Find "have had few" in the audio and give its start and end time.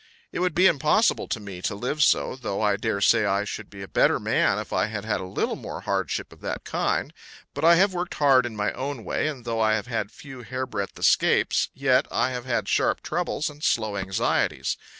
9.75-10.41